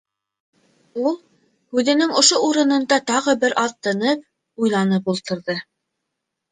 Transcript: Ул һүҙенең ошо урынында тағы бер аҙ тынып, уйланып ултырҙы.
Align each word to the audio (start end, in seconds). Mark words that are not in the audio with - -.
Ул 1.09 1.19
һүҙенең 1.75 2.15
ошо 2.23 2.41
урынында 2.47 3.01
тағы 3.13 3.39
бер 3.45 3.59
аҙ 3.67 3.79
тынып, 3.89 4.29
уйланып 4.65 5.15
ултырҙы. 5.17 5.63